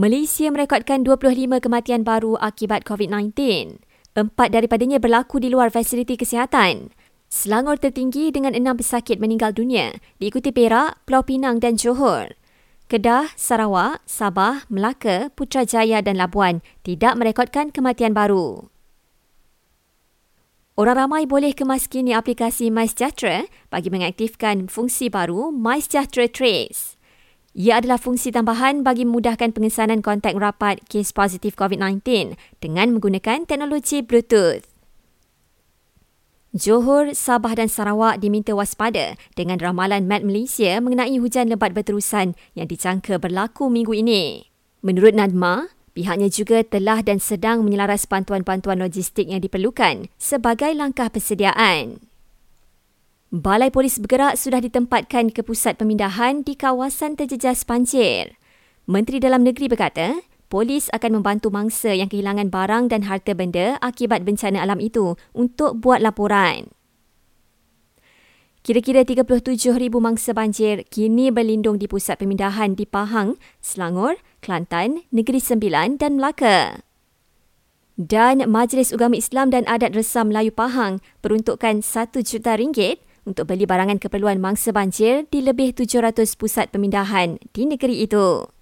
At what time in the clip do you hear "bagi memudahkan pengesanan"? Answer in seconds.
28.86-30.06